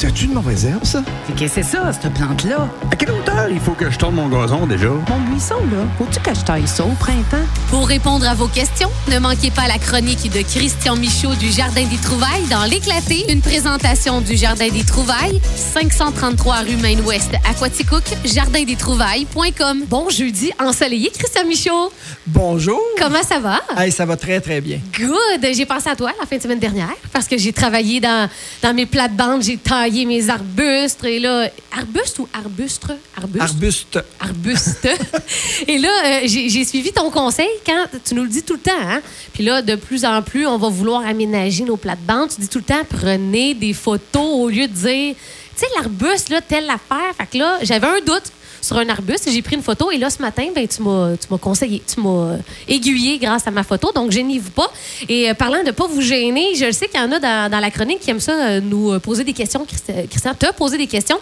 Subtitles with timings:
[0.00, 1.02] C'était une mauvaise herbe, ça?
[1.36, 2.68] Qu'est-ce que c'est ça, cette plante-là?
[2.88, 4.90] À quelle hauteur il faut que je tourne mon gazon déjà?
[4.90, 7.44] Mon buisson, là, faut-tu que je taille ça au printemps?
[7.68, 11.84] Pour répondre à vos questions, ne manquez pas la chronique de Christian Michaud du Jardin
[11.84, 19.82] des Trouvailles dans L'éclaté, une présentation du Jardin des Trouvailles, 533 rue Maine-Ouest, Aquaticook, jardindestrouvailles.com.
[19.88, 21.92] Bon jeudi ensoleillé, Christian Michaud.
[22.24, 22.80] Bonjour.
[23.00, 23.60] Comment ça va?
[23.76, 24.78] Hey, ça va très, très bien.
[24.96, 25.44] Good!
[25.52, 28.30] J'ai pensé à toi la fin de semaine dernière parce que j'ai travaillé dans,
[28.62, 31.04] dans mes plates-bandes, j'ai taillé mes arbustes.
[31.04, 32.92] Et là, arbustes ou arbustres?
[33.16, 33.42] Arbustes?
[33.42, 33.98] Arbuste.
[34.20, 34.88] Arbuste.
[35.68, 38.60] et là, euh, j'ai j'ai suivi ton conseil quand tu nous le dis tout le
[38.60, 38.72] temps.
[38.80, 39.00] Hein?
[39.32, 42.30] Puis là, de plus en plus, on va vouloir aménager nos plates-bandes.
[42.30, 46.28] Tu dis tout le temps, prenez des photos au lieu de dire, tu sais, l'arbuste,
[46.30, 47.14] là, telle affaire.
[47.16, 49.28] Fait que là, j'avais un doute sur un arbuste.
[49.30, 53.18] J'ai pris une photo et là, ce matin, ben, tu m'as conseillé, tu m'as aiguillé
[53.18, 53.92] grâce à ma photo.
[53.94, 54.70] Donc, gênez-vous pas.
[55.08, 57.50] Et euh, parlant de ne pas vous gêner, je sais qu'il y en a dans,
[57.50, 59.64] dans la chronique qui aiment ça euh, nous euh, poser des questions.
[59.64, 61.18] Christi- Christian, te poser des questions.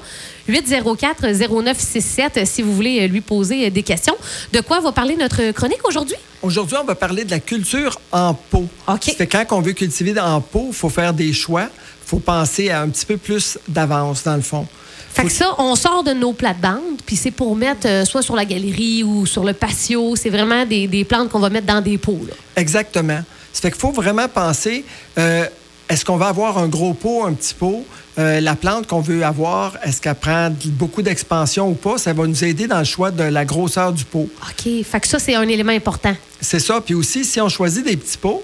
[0.48, 4.14] 804-0967 si vous voulez lui poser des questions.
[4.52, 6.16] De quoi va parler notre chronique aujourd'hui?
[6.42, 8.66] Aujourd'hui, on va parler de la culture en pot.
[8.86, 9.04] OK.
[9.04, 11.68] Ça fait quand on veut cultiver en pot, il faut faire des choix.
[12.06, 14.66] Il faut penser à un petit peu plus d'avance, dans le fond.
[15.12, 18.36] Fait que ça, on sort de nos plates-bandes, puis c'est pour mettre euh, soit sur
[18.36, 20.14] la galerie ou sur le patio.
[20.14, 22.20] C'est vraiment des, des plantes qu'on va mettre dans des pots.
[22.28, 22.34] là.
[22.54, 23.20] Exactement.
[23.52, 24.84] Ça fait qu'il faut vraiment penser,
[25.18, 25.46] euh,
[25.88, 27.86] est-ce qu'on va avoir un gros pot, un petit pot?
[28.18, 31.98] Euh, la plante qu'on veut avoir, est-ce qu'elle prend beaucoup d'expansion ou pas?
[31.98, 34.28] Ça va nous aider dans le choix de la grosseur du pot.
[34.42, 34.84] OK.
[34.84, 36.14] Fait que ça, c'est un élément important.
[36.40, 36.80] C'est ça.
[36.80, 38.42] Puis aussi, si on choisit des petits pots,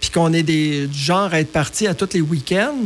[0.00, 2.76] puis qu'on est des, du genre à être parti à tous les week-ends,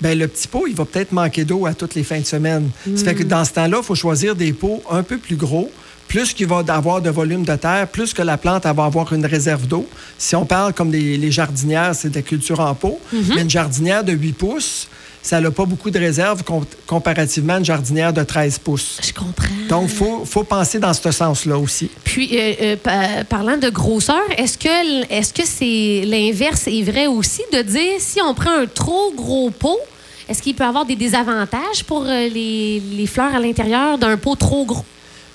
[0.00, 2.70] ben le petit pot, il va peut-être manquer d'eau à toutes les fins de semaine.
[2.96, 5.70] Ça fait que dans ce temps-là, il faut choisir des pots un peu plus gros.
[6.08, 9.26] Plus qu'il va avoir de volume de terre, plus que la plante va avoir une
[9.26, 9.88] réserve d'eau.
[10.18, 13.00] Si on parle comme les jardinières, c'est de la culture en pot.
[13.34, 14.86] Mais une jardinière de 8 pouces,
[15.20, 19.00] ça n'a pas beaucoup de réserve com- comparativement à une jardinière de 13 pouces.
[19.04, 19.48] Je comprends.
[19.68, 21.90] Donc, il faut, faut penser dans ce sens-là aussi.
[22.04, 24.68] Puis, euh, euh, pa- parlant de grosseur, est-ce que
[25.00, 29.12] l- est-ce que c'est l'inverse est vrai aussi de dire si on prend un trop
[29.16, 29.80] gros pot,
[30.28, 34.34] est-ce qu'il peut avoir des désavantages pour euh, les, les fleurs à l'intérieur d'un pot
[34.36, 34.84] trop gros?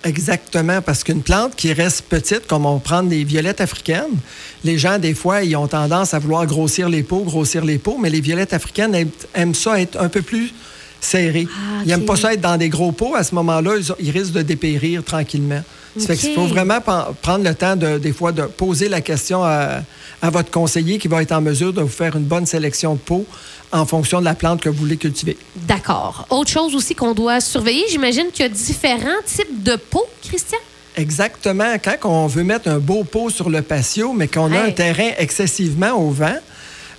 [0.03, 4.18] Exactement, parce qu'une plante qui reste petite, comme on prend des violettes africaines,
[4.63, 7.97] les gens, des fois, ils ont tendance à vouloir grossir les pots, grossir les pots,
[8.02, 10.52] mais les violettes africaines aiment, aiment ça être un peu plus
[11.00, 11.47] serré.
[11.52, 13.16] Ah, Ils n'aiment pas ça être dans des gros pots.
[13.16, 15.62] À ce moment-là, ils, risquent de dépérir tranquillement.
[15.97, 16.35] Ça fait Ok.
[16.35, 16.79] faut vraiment
[17.22, 19.81] prendre le temps, de, des fois, de poser la question à,
[20.22, 23.00] à votre conseiller qui va être en mesure de vous faire une bonne sélection de
[23.00, 23.25] pots
[23.72, 25.38] en fonction de la plante que vous voulez cultiver.
[25.56, 26.26] D'accord.
[26.30, 30.58] Autre chose aussi qu'on doit surveiller, j'imagine qu'il y a différents types de pots, Christian?
[30.98, 31.76] Exactement.
[31.82, 35.12] Quand on veut mettre un beau pot sur le patio, mais qu'on a un terrain
[35.18, 36.36] excessivement au vent,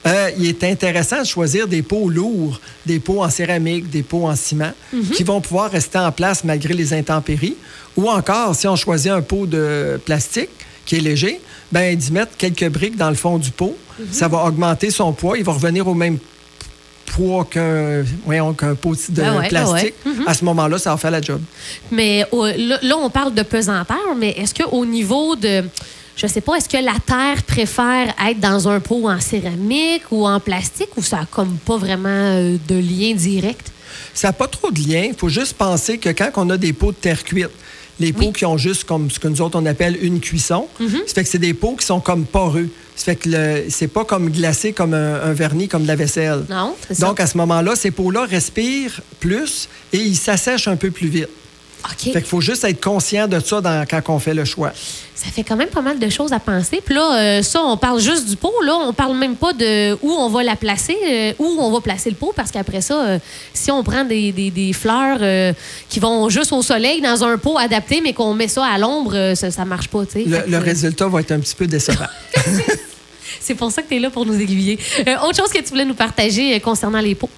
[0.07, 4.27] euh, il est intéressant de choisir des pots lourds, des pots en céramique, des pots
[4.27, 4.73] en ciment,
[5.15, 7.57] qui vont pouvoir rester en place malgré les intempéries.
[7.97, 10.51] Ou encore, si on choisit un pot de plastique
[10.87, 11.41] qui est léger,
[11.71, 13.77] ben d'y mettre quelques briques dans le fond du pot.
[14.11, 15.39] Ça va augmenter son poids.
[15.39, 16.19] Il va revenir au même
[17.13, 18.05] poids qu'un
[18.55, 19.95] qu'un pot de ouais, ben plastique.
[20.07, 20.13] ouais.
[20.27, 21.41] À ce moment-là, ça va faire la job.
[21.91, 25.65] Mais là, là, on parle de pesanteur, mais est-ce qu'au niveau de.
[26.15, 30.27] Je sais pas, est-ce que la terre préfère être dans un pot en céramique ou
[30.27, 33.73] en plastique ou ça a comme pas vraiment euh, de lien direct?
[34.13, 35.05] Ça n'a pas trop de lien.
[35.09, 37.49] Il faut juste penser que quand on a des pots de terre cuite,
[38.03, 40.69] les pots qui ont juste comme ce que nous autres on appelle une cuisson,
[41.07, 42.69] ça fait que c'est des pots qui sont comme poreux.
[42.95, 46.45] Ça fait que c'est pas comme glacé comme un, un vernis comme de la vaisselle.
[46.51, 47.07] Non, c'est ça.
[47.07, 51.29] Donc à ce moment-là, ces pots-là respirent plus et ils s'assèchent un peu plus vite.
[51.85, 52.13] OK.
[52.13, 54.73] Fait qu'il faut juste être conscient de ça dans- quand on fait le choix.
[55.15, 56.81] Ça fait quand même pas mal de choses à penser.
[56.85, 58.53] Puis là, euh, ça, on parle juste du pot.
[58.65, 61.81] Là, on parle même pas de où on va la placer, euh, où on va
[61.81, 63.19] placer le pot, parce qu'après ça, euh,
[63.55, 65.19] si on prend des, des- des fleurs
[65.89, 69.35] qui vont juste au soleil dans un pot adapté, mais qu'on met ça à l'ombre,
[69.37, 70.05] ça, ça marche pas.
[70.07, 70.25] tu sais.
[70.25, 72.07] Le, que, le résultat va être un petit peu décevant.
[73.41, 74.79] C'est pour ça que tu es là pour nous aiguiller.
[75.25, 77.31] Autre chose que tu voulais nous partager concernant les pots?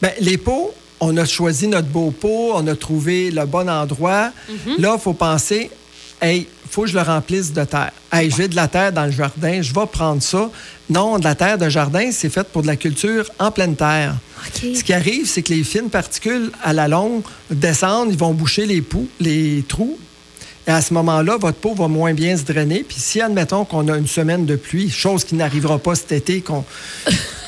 [0.00, 4.30] Bien, les pots, on a choisi notre beau pot, on a trouvé le bon endroit.
[4.78, 5.70] Là, il faut penser,
[6.20, 7.92] hey, faut que je le remplisse de terre.
[8.12, 10.50] Hey, j'ai de la terre dans le jardin, je vais prendre ça.
[10.88, 14.14] Non, de la terre de jardin, c'est fait pour de la culture en pleine terre.
[14.54, 18.66] Ce qui arrive, c'est que les fines particules, à la longue, descendent, ils vont boucher
[18.66, 19.98] les, poux, les trous.
[20.66, 22.84] Et à ce moment-là, votre peau va moins bien se drainer.
[22.86, 26.40] Puis si, admettons qu'on a une semaine de pluie, chose qui n'arrivera pas cet été,
[26.42, 26.64] qu'on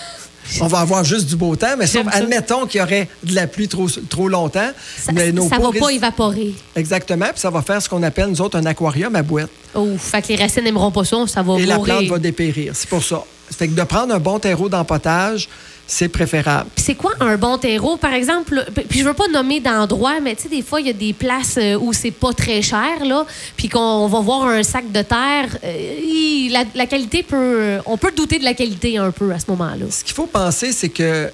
[0.61, 3.47] on va avoir juste du beau temps, mais sauf, admettons qu'il y aurait de la
[3.47, 4.71] pluie trop, trop longtemps.
[4.99, 6.55] Ça, peaux va pas risquent- évaporer.
[6.77, 9.51] Exactement, puis ça va faire ce qu'on appelle, nous autres, un aquarium à boîte.
[9.75, 12.73] Oh, fait que les racines n'aimeront pas ça, ça va Et la plante va dépérir.
[12.75, 13.23] C'est pour ça.
[13.57, 15.49] Fait que de prendre un bon terreau d'empotage,
[15.87, 16.71] c'est préférable.
[16.77, 18.65] C'est quoi un bon terreau, par exemple?
[18.89, 21.13] Puis je veux pas nommer d'endroit, mais tu sais, des fois, il y a des
[21.13, 23.27] places euh, où c'est pas très cher, là,
[23.57, 25.49] puis qu'on va voir un sac de terre.
[25.65, 27.79] euh, la, la qualité peut...
[27.87, 29.87] On peut douter de la qualité un peu à ce moment-là.
[29.91, 31.31] Ce qu'il faut penser, c'est que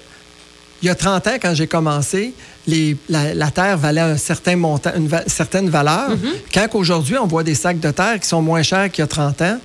[0.81, 2.33] il y a 30 ans, quand j'ai commencé,
[2.65, 6.11] les- la, la terre valait un certain montant, une va- certaine valeur.
[6.53, 9.07] Quand aujourd'hui, on voit des sacs de terre qui sont moins chers qu'il y a
[9.07, 9.57] 30 ans,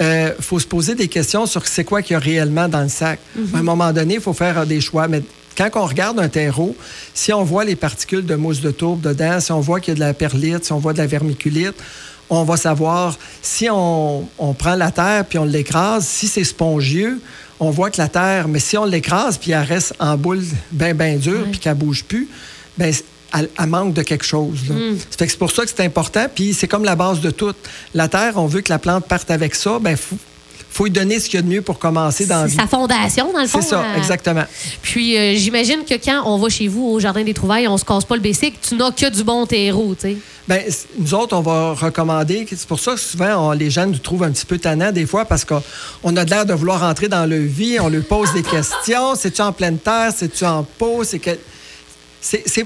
[0.00, 2.88] il faut se poser des questions sur c'est quoi qu'il y a réellement dans le
[2.88, 3.18] sac.
[3.54, 5.08] À un moment donné, il faut faire euh, des choix.
[5.08, 5.22] Mais
[5.56, 6.76] quand on regarde un terreau,
[7.12, 9.96] si on voit les particules de mousse de tourbe dedans, si on voit qu'il y
[9.96, 11.74] a de la perlite, si on voit de la vermiculite,
[12.30, 17.20] on va savoir si on, on prend la terre puis on l'écrase, si c'est spongieux,
[17.60, 20.42] on voit que la terre, mais si on l'écrase puis elle reste en boule
[20.72, 22.28] bien, bien dure puis qu'elle bouge plus,
[22.76, 22.92] ben
[23.34, 24.58] elle, elle manque de quelque chose.
[24.68, 26.26] que c'est pour ça que c'est important.
[26.34, 27.52] Puis c'est comme la base de tout.
[27.94, 29.78] La terre, on veut que la plante parte avec ça.
[29.80, 30.16] Ben faut,
[30.70, 33.32] faut lui donner ce qu'il y a de mieux pour commencer dans C'est sa fondation,
[33.32, 33.60] dans le fond.
[33.62, 34.44] C'est ça, à- exactement.
[34.82, 37.84] Puis euh, j'imagine que quand on va chez vous au Jardin des Trouvailles, on se
[37.84, 40.16] casse pas le basic, tu n'as que du bon terreau, tu sais.
[40.46, 40.62] Ben,
[40.98, 42.46] nous autres, on va recommander.
[42.50, 45.06] C'est pour ça que souvent, on- les jeunes nous trouvent un petit peu tannants des
[45.06, 45.62] fois parce qu'on
[46.02, 47.78] on a l'air de vouloir rentrer dans leur vie.
[47.80, 49.14] On leur pose des questions.
[49.16, 50.10] C'est-tu en pleine terre?
[50.14, 51.02] C'est-tu en pot?
[51.04, 51.30] C'est que.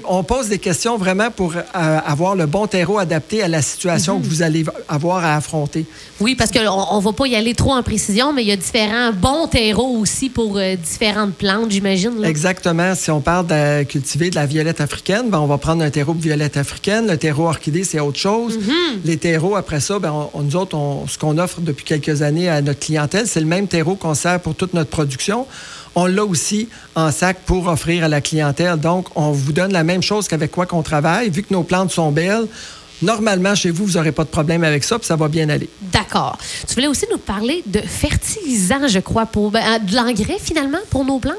[0.07, 1.61] On pose des questions vraiment pour euh,
[2.05, 5.85] avoir le bon terreau adapté à la situation que vous allez avoir à affronter.
[6.19, 8.55] Oui, parce qu'on on va pas y aller trop en précision, mais il y a
[8.55, 12.23] différents bons terreaux aussi pour euh, différentes plantes, j'imagine.
[12.23, 12.95] Exactement.
[12.95, 16.13] Si on parle de cultiver de la violette africaine, ben, on va prendre un terreau
[16.13, 17.07] de violette africaine.
[17.07, 18.57] Le terreau orchidée, c'est autre chose.
[19.03, 22.21] Les terreaux, après ça, ben, on- on- nous autres, on- ce qu'on offre depuis quelques
[22.21, 25.45] années à notre clientèle, c'est le même terreau qu'on sert pour toute notre production.
[26.01, 28.77] On l'a aussi en sac pour offrir à la clientèle.
[28.77, 31.29] Donc, on vous donne la même chose qu'avec quoi qu'on travaille.
[31.29, 32.45] Vu que nos plantes sont belles,
[33.01, 35.67] normalement, chez vous, vous n'aurez pas de problème avec ça, puis ça va bien aller.
[35.91, 36.37] D'accord.
[36.65, 40.77] Tu voulais aussi nous parler de fertilisants, je crois, pour ben, euh, de l'engrais finalement
[40.89, 41.35] pour nos plantes?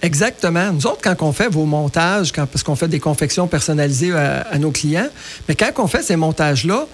[0.00, 0.70] Exactement.
[0.72, 4.42] Nous autres, quand on fait vos montages, quand- parce qu'on fait des confections personnalisées à,
[4.42, 5.08] à nos clients,
[5.48, 6.86] mais quand on fait ces montages-là,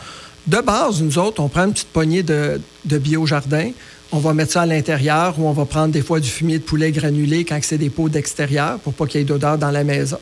[0.46, 3.72] de base, nous autres, on prend une petite poignée de, de biojardin,
[4.12, 6.64] on va mettre ça à l'intérieur ou on va prendre des fois du fumier de
[6.64, 9.84] poulet granulé quand c'est des pots d'extérieur pour pas qu'il y ait d'odeur dans la
[9.84, 10.18] maison.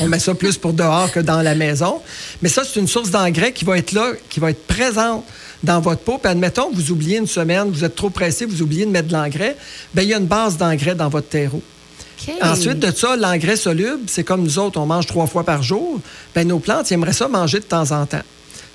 [0.00, 2.00] On met ça plus pour dehors que dans la maison.
[2.40, 5.24] Mais ça, c'est une source d'engrais qui va être là, qui va être présente
[5.62, 6.18] dans votre pot.
[6.18, 9.08] Puis admettons que vous oubliez une semaine, vous êtes trop pressé, vous oubliez de mettre
[9.08, 9.56] de l'engrais,
[9.92, 11.62] bien, il y a une base d'engrais dans votre terreau.
[12.40, 16.00] Ensuite de ça, l'engrais soluble, c'est comme nous autres, on mange trois fois par jour.
[16.34, 18.22] Bien, nos plantes, ils aimeraient ça manger de temps en temps.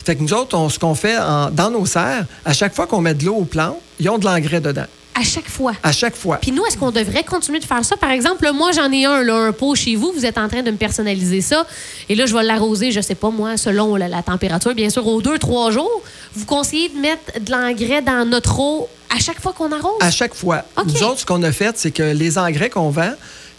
[0.08, 2.88] Fait que nous autres, on- ce qu'on fait en- dans nos serres, à chaque fois
[2.88, 4.86] qu'on met de l'eau aux plantes, ils ont de l'engrais dedans.
[5.20, 5.74] À chaque fois.
[5.84, 6.38] À chaque fois.
[6.38, 7.98] Puis nous, est-ce qu'on devrait continuer de faire ça?
[7.98, 10.14] Par exemple, là, moi, j'en ai un, là, un pot chez vous.
[10.16, 11.66] Vous êtes en train de me personnaliser ça.
[12.08, 15.06] Et là, je vais l'arroser, je sais pas, moi, selon la, la température, bien sûr,
[15.06, 16.02] aux deux, trois jours.
[16.34, 19.98] Vous conseillez de mettre de l'engrais dans notre eau à chaque fois qu'on arrose?
[20.00, 20.64] À chaque fois.
[20.86, 23.12] Nous autres, ce qu'on a fait, c'est que les engrais qu'on vend,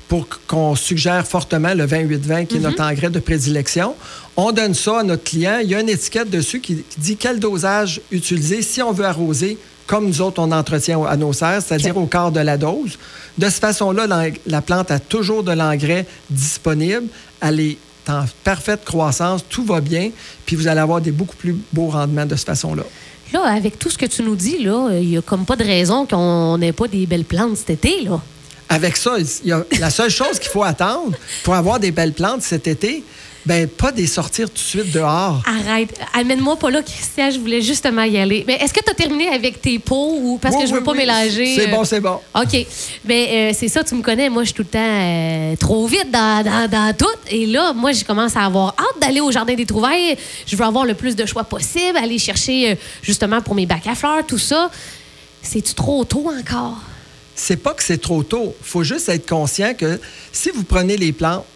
[0.07, 3.95] pour qu'on suggère fortement le 28-20, qui est notre engrais de prédilection,
[4.39, 5.59] on donne ça à notre client.
[5.61, 9.05] Il y a une étiquette dessus qui, qui dit quel dosage utiliser si on veut
[9.05, 9.59] arroser
[9.89, 12.99] comme nous autres, on entretient à nos serres, c'est-à-dire au quart de la dose.
[13.39, 14.07] De cette façon-là,
[14.47, 17.07] la plante a toujours de l'engrais disponible.
[17.41, 20.11] Elle est en parfaite croissance, tout va bien,
[20.45, 22.83] puis vous allez avoir des beaucoup plus beaux rendements de cette façon-là.
[23.33, 25.65] Là, avec tout ce que tu nous dis, là, il y a comme pas de
[25.65, 28.21] raison qu'on n'ait pas des belles plantes cet été, là.
[28.71, 32.13] Avec ça, il y a, la seule chose qu'il faut attendre pour avoir des belles
[32.13, 33.03] plantes cet été,
[33.49, 35.43] ben pas des sortir tout de suite dehors.
[35.47, 35.99] Arrête.
[36.13, 37.31] Amène-moi pas là, Christian.
[37.31, 38.45] Je voulais justement y aller.
[38.47, 40.81] Mais est-ce que tu as terminé avec tes pots ou parce Oui, que je veux
[40.81, 40.99] oui, pas oui.
[40.99, 41.55] mélanger?
[41.57, 42.21] C'est euh, bon, c'est bon.
[42.35, 42.67] OK.
[43.07, 44.29] Mais c'est ça, tu me connais.
[44.29, 47.07] Moi, je suis tout le temps euh, trop vite dans, dans, dans tout.
[47.31, 50.19] Et là, moi, je commence à avoir hâte d'aller au Jardin des Trouvailles.
[50.47, 53.87] Je veux avoir le plus de choix possible, aller chercher euh, justement pour mes bacs
[53.87, 54.71] à fleurs, tout ça.
[55.41, 56.77] C'est-tu trop tôt encore?
[57.35, 58.55] C'est pas que c'est trop tôt.
[58.61, 59.99] Il faut juste être conscient que
[60.33, 61.47] si vous prenez les plantes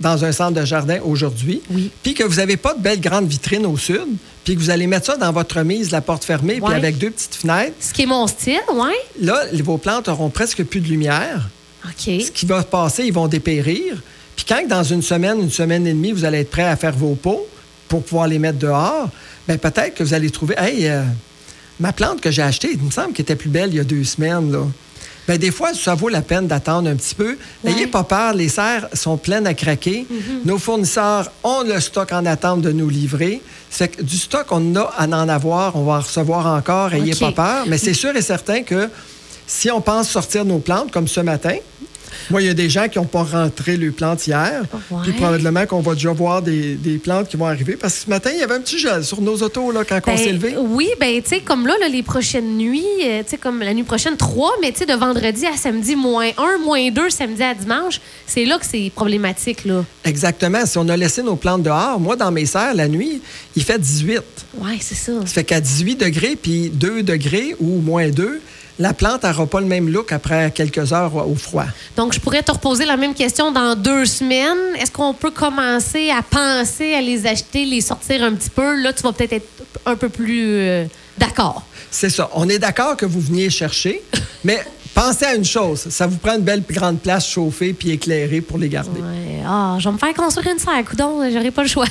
[0.00, 1.90] dans un centre de jardin aujourd'hui, Oui.
[2.02, 4.06] puis que vous n'avez pas de belles grandes vitrines au sud,
[4.44, 6.68] puis que vous allez mettre ça dans votre mise, la porte fermée, Ouais.
[6.70, 8.94] puis avec deux petites fenêtres, Ce qui est mon style, ouais.
[9.20, 11.48] là, vos plantes auront presque plus de lumière.
[11.84, 11.92] OK.
[12.22, 14.02] Ce qui va se passer, ils vont dépérir.
[14.36, 16.96] Puis quand dans une semaine, une semaine et demie, vous allez être prêt à faire
[16.96, 17.46] vos pots
[17.88, 19.08] pour pouvoir les mettre dehors,
[19.46, 21.02] bien peut-être que vous allez trouver, hey, euh,
[21.78, 23.84] ma plante que j'ai achetée, il me semble qu'elle était plus belle il y a
[23.84, 24.64] deux semaines, là.
[25.28, 27.36] Bien, des fois, ça vaut la peine d'attendre un petit peu.
[27.64, 27.86] N'ayez Ouais.
[27.86, 30.06] pas peur, les serres sont pleines à craquer.
[30.44, 33.40] Nos fournisseurs ont le stock en attente de nous livrer.
[33.70, 37.12] C'est que du stock, on a à en avoir, on va en recevoir encore, ayez
[37.14, 37.20] OK.
[37.20, 37.64] pas peur.
[37.68, 38.88] Mais c'est sûr et certain que
[39.46, 41.54] si on pense sortir nos plantes, comme ce matin,
[42.30, 44.62] Moi, il y a des gens qui n'ont pas rentré les plantes hier.
[44.90, 44.98] Ouais.
[45.02, 47.76] Puis probablement qu'on va déjà voir des, des plantes qui vont arriver.
[47.76, 50.00] Parce que ce matin, il y avait un petit gel sur nos autos là, quand
[50.06, 50.54] on Ben, s'est levé.
[50.58, 53.74] Oui, ben tu sais, comme là, là, les prochaines nuits, euh, tu sais, comme la
[53.74, 57.42] nuit prochaine, 3, mais tu sais, de vendredi à samedi, moins 1, moins 2, samedi
[57.42, 59.84] à dimanche, c'est là que c'est problématique, là.
[60.04, 60.64] Exactement.
[60.66, 63.20] Si on a laissé nos plantes dehors, moi, dans mes serres, la nuit,
[63.56, 64.20] il fait 18.
[64.58, 65.12] Ouais, c'est ça.
[65.20, 68.40] Ça fait qu'à 18 degrés, puis 2 degrés ou moins 2,
[68.80, 71.66] la plante n'aura pas le même look après quelques heures au froid.
[71.96, 74.74] Donc, je pourrais te reposer la même question dans deux semaines.
[74.80, 78.80] Est-ce qu'on peut commencer à penser à les acheter, les sortir un petit peu?
[78.82, 79.48] Là, tu vas peut-être être
[79.84, 80.86] un peu plus euh,
[81.18, 81.62] d'accord.
[81.90, 82.30] C'est ça.
[82.32, 84.02] On est d'accord que vous veniez chercher,
[84.44, 85.80] mais pensez à une chose.
[85.90, 89.00] Ça vous prend une belle grande place chauffée puis éclairée pour les garder.
[89.00, 89.42] Ouais.
[89.46, 91.86] Ah, je vais me faire construire une serre, coudon, j'aurai pas le choix.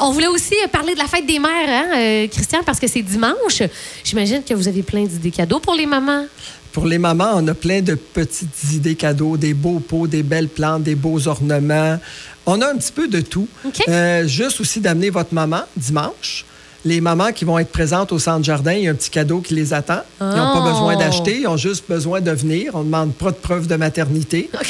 [0.00, 3.02] On voulait aussi parler de la fête des mères, hein, euh, Christian, parce que c'est
[3.02, 3.62] dimanche.
[4.04, 6.26] J'imagine que vous avez plein d'idées cadeaux pour les mamans.
[6.72, 10.48] Pour les mamans, on a plein de petites idées cadeaux, des beaux pots, des belles
[10.48, 11.98] plantes, des beaux ornements.
[12.44, 13.48] On a un petit peu de tout.
[13.88, 16.44] Euh, juste aussi d'amener votre maman dimanche.
[16.84, 19.40] Les mamans qui vont être présentes au centre jardin, il y a un petit cadeau
[19.40, 20.02] qui les attend.
[20.20, 20.58] Ils n'ont Oh.
[20.62, 22.72] pas besoin d'acheter, ils ont juste besoin de venir.
[22.74, 24.48] On ne demande pas de preuve de maternité.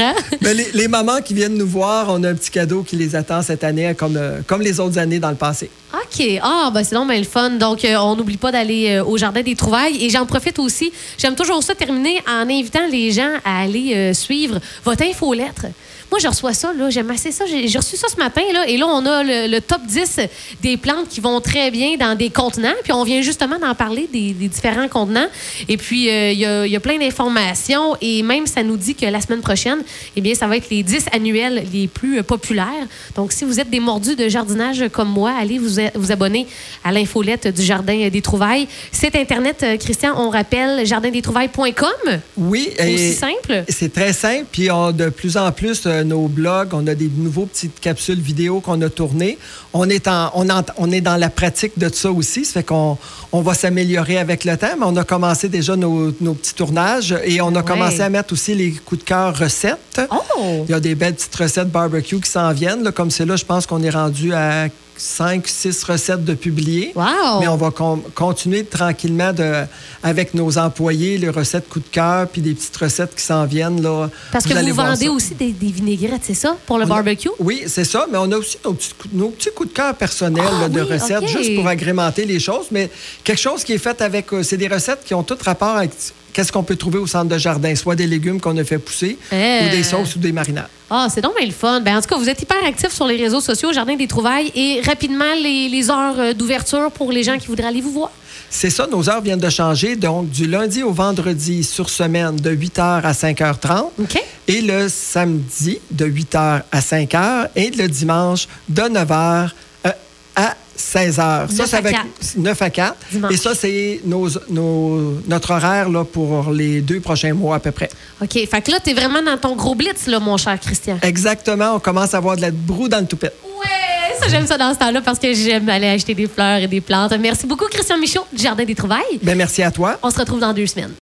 [0.00, 0.20] comprends?
[0.40, 3.14] Mais les, les mamans qui viennent nous voir, on a un petit cadeau qui les
[3.14, 5.70] attend cette année, comme, euh, comme les autres années dans le passé.
[5.92, 6.24] OK.
[6.42, 7.50] Ah, ben c'est donc bien le fun.
[7.50, 10.04] Donc, euh, on n'oublie pas d'aller euh, au Jardin des Trouvailles.
[10.04, 10.92] Et j'en profite aussi.
[11.18, 15.66] J'aime toujours ça terminer en invitant les gens à aller euh, suivre votre infolettre.
[16.10, 16.90] Moi, je reçois ça, là.
[16.90, 17.44] J'aime assez ça.
[17.46, 18.42] J'ai reçu ça ce matin.
[18.66, 20.20] Et là, on a le, top 10
[20.62, 22.74] des plantes qui vont très bien dans des contenants.
[22.82, 25.28] Puis, on vient justement d'en parler des, différents contenants.
[25.68, 26.38] Et puis, euh, il
[26.70, 27.96] y, a, plein d'informations.
[28.00, 29.78] Et même, ça nous dit que la semaine prochaine,
[30.16, 32.66] eh bien, ça va être les 10 annuels les plus euh, populaires.
[33.14, 36.46] Donc, si vous êtes des mordus de jardinage comme moi, allez vous, vous abonner
[36.84, 38.66] à l'infolette du Jardin des Trouvailles.
[38.92, 42.20] Site Internet, euh, Christian, on rappelle jardindestrouvailles.com.
[42.36, 43.64] Oui, et Aussi simple.
[43.68, 44.46] c'est très simple.
[44.50, 48.60] Puis on, de plus en plus, nos blogs, on a des nouveaux petites capsules vidéo
[48.60, 49.38] qu'on a tournées.
[49.72, 52.44] On est, en, on, en- on est dans la pratique de ça aussi.
[52.44, 52.98] Ça fait qu'on
[53.32, 54.76] on va s'améliorer avec le temps.
[54.78, 57.64] Mais on a commencé déjà nos, nos petits tournages et on a Ouais.
[57.64, 60.00] commencé à mettre aussi les coups de cœur recettes.
[60.10, 60.64] Oh!
[60.68, 62.82] Il y a des belles petites recettes barbecue qui s'en viennent.
[62.82, 62.92] là.
[62.92, 64.66] Comme c'est là, je pense qu'on est rendu à
[65.00, 66.92] 5, 6 recettes de publier.
[66.94, 67.40] Wow!
[67.40, 69.64] Mais on va con- continuer tranquillement de,
[70.02, 73.82] avec nos employés, les recettes coup de cœur, puis des petites recettes qui s'en viennent.
[73.82, 74.10] Là.
[74.30, 75.10] Parce que vous vendez ça.
[75.12, 77.30] aussi des, des vinaigrettes, c'est ça, pour le On a- barbecue?
[77.38, 79.94] Oui, c'est ça, mais on a aussi nos petits, coups- nos petits coups de cœur
[79.94, 82.66] personnels Ah là, de oui, recettes, juste pour agrémenter les choses.
[82.70, 82.90] Mais
[83.24, 84.32] quelque chose qui est fait avec.
[84.34, 85.92] euh, c'est des recettes qui ont tout rapport avec
[86.32, 89.18] qu'est-ce qu'on peut trouver au centre de jardin, soit des légumes qu'on a fait pousser
[89.32, 89.82] ou des euh.
[89.82, 90.68] sauces ou des marinades.
[90.92, 91.80] Ah, oh, c'est donc bien le fun.
[91.80, 94.50] Ben, en tout cas, vous êtes hyper actifs sur les réseaux sociaux, Jardin des Trouvailles,
[94.56, 98.10] et rapidement, les, heures euh, d'ouverture pour les gens qui voudraient aller vous voir.
[98.52, 102.50] C'est ça, nos heures viennent de changer, donc du lundi au vendredi sur semaine, de
[102.50, 103.90] 8h à 5h30.
[104.02, 104.22] Okay.
[104.48, 107.50] Et le samedi, de 8h à 5h.
[107.54, 109.50] Et le dimanche, de 9h
[109.86, 109.90] euh,
[110.34, 111.46] à 16 heures.
[111.48, 111.90] 9 ça, ça va
[112.36, 112.96] 9 à 4.
[113.30, 117.70] Et ça, c'est nos, nos, notre horaire là, pour les deux prochains mois à peu
[117.70, 117.90] près.
[118.22, 118.32] OK.
[118.32, 120.98] Fait que là, tu es vraiment dans ton gros blitz, là, mon cher Christian.
[121.02, 121.74] Exactement.
[121.76, 123.32] On commence à avoir de la broue dans le toupet.
[123.44, 126.68] Ouais, ça, j'aime ça dans ce temps-là parce que j'aime aller acheter des fleurs et
[126.68, 127.12] des plantes.
[127.20, 129.18] Merci beaucoup, Christian Michaud, du Jardin des Trouvailles.
[129.22, 129.98] Ben, merci à toi.
[130.02, 130.92] On se retrouve dans deux semaines.